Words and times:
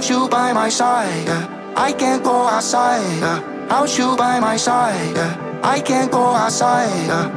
Without 0.00 0.16
you 0.16 0.28
by 0.30 0.52
my 0.54 0.70
side. 0.70 1.28
I 1.76 1.92
can't 1.92 2.24
go 2.24 2.46
outside. 2.48 3.04
Without 3.20 3.98
you 3.98 4.16
by 4.16 4.40
my 4.40 4.56
side. 4.56 5.18
I 5.62 5.78
can't 5.78 6.10
go 6.10 6.24
outside. 6.24 7.28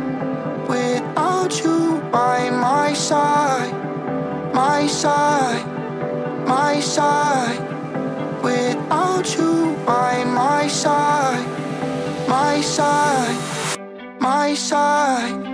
Without 0.70 1.62
you 1.62 2.01
by 2.10 2.49
my 2.49 2.94
side, 2.94 3.73
my 4.54 4.87
side, 4.87 5.68
my 6.47 6.79
side. 6.79 7.60
Without 8.41 9.37
you 9.37 9.76
by 9.86 10.23
my 10.23 10.65
side, 10.68 11.45
my 12.29 12.62
side, 12.62 13.37
my 14.22 14.54
side. 14.54 15.52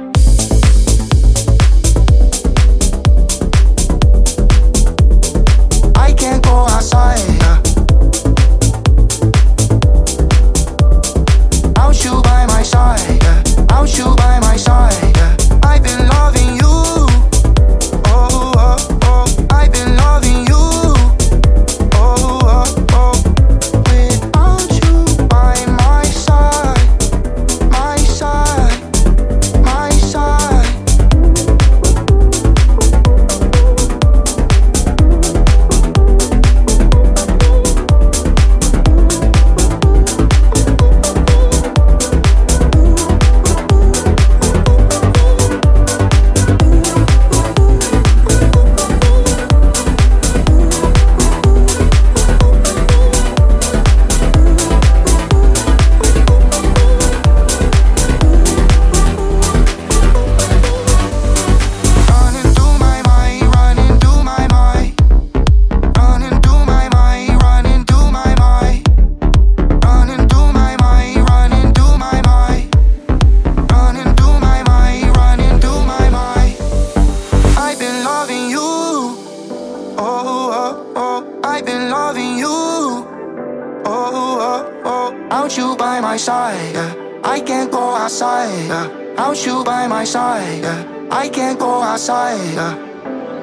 I've 81.59 81.65
been 81.65 81.89
loving 81.89 82.37
you. 82.37 82.47
Oh, 82.47 83.83
oh, 83.85 84.81
oh. 84.85 85.11
Without 85.11 85.57
you 85.57 85.75
by 85.75 85.99
my 85.99 86.15
side, 86.15 86.73
yeah. 86.73 87.19
I 87.21 87.41
can't 87.41 87.69
go 87.69 87.95
outside, 87.95 88.67
yeah. 88.67 88.87
Without 88.87 89.45
you 89.45 89.63
by 89.65 89.87
my 89.87 90.05
side, 90.05 90.63
yeah. 90.63 91.07
I 91.11 91.27
can't 91.27 91.59
go 91.59 91.81
outside, 91.81 92.39
yeah. 92.53 92.75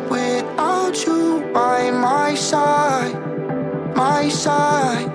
Without 0.08 0.96
you 1.04 1.50
by 1.52 1.90
my 1.90 2.34
side, 2.34 3.12
my 3.94 4.30
side, 4.30 5.12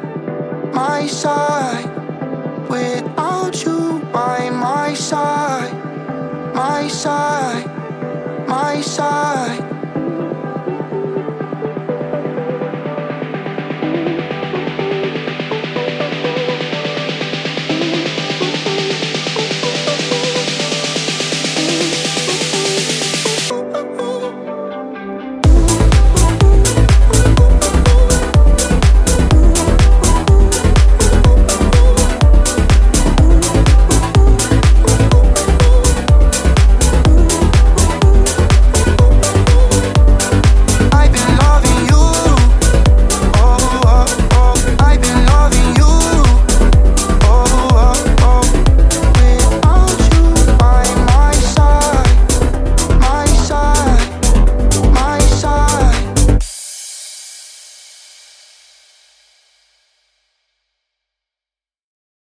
my 0.71 1.07
side. 1.07 1.89
Without 2.69 3.65
you 3.65 3.99
by 4.13 4.51
my 4.51 4.93
side, 4.93 5.73
my 6.53 6.87
side, 6.87 7.65
my 8.47 8.79
side. 8.81 9.70